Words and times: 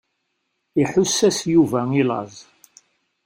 Iḥuss-as 0.81 1.39
Yuba 1.53 1.79
i 1.99 2.03
laẓ. 2.09 2.35